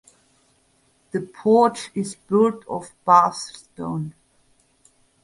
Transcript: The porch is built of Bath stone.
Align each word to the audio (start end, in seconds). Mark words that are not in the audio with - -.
The 1.11 1.19
porch 1.21 1.91
is 1.93 2.15
built 2.15 2.65
of 2.67 2.89
Bath 3.05 3.35
stone. 3.35 4.15